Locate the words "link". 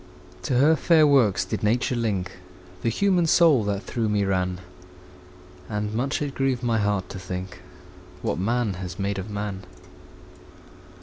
1.95-2.31